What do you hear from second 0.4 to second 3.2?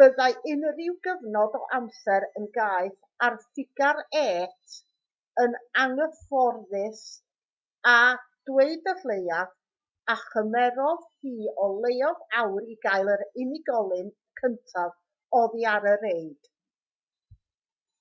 unrhyw gyfnod o amser yn gaeth